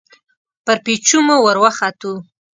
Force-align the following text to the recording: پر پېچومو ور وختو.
پر 0.65 0.77
پېچومو 0.85 1.35
ور 1.45 1.57
وختو. 1.63 2.13